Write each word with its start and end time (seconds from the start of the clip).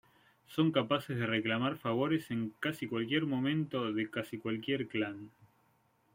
Son 0.47 0.71
capaces 0.71 1.15
de 1.15 1.27
reclamar 1.27 1.77
favores 1.77 2.31
en 2.31 2.49
casi 2.59 2.87
cualquier 2.87 3.27
momento 3.27 3.93
de 3.93 4.09
casi 4.09 4.39
cualquier 4.39 4.87
clan. 4.87 5.29